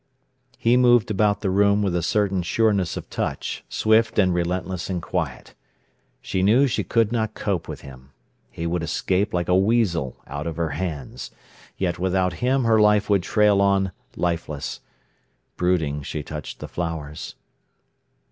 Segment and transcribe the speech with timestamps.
[0.57, 4.99] He moved about the room with a certain sureness of touch, swift and relentless and
[4.99, 5.53] quiet.
[6.23, 8.09] She knew she could not cope with him.
[8.49, 11.29] He would escape like a weasel out of her hands.
[11.77, 14.79] Yet without him her life would trail on lifeless.
[15.55, 17.35] Brooding, she touched the flowers.